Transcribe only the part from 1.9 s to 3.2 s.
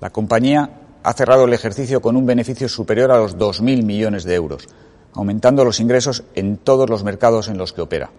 con un beneficio superior a